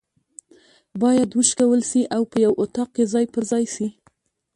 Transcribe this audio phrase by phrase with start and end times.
[1.01, 3.87] بايد وشکول سي او په یو اطاق کي ځای پر ځای سي